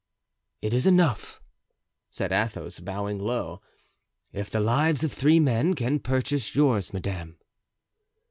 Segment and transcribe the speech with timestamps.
[0.63, 1.39] "It is enough,"
[2.09, 3.61] said Athos, bowing low,
[4.33, 7.37] "if the lives of three men can purchase yours, madame."